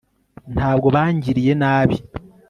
ntabwo 0.53 0.87
bangiriye 0.95 1.53
nabi 1.61 1.97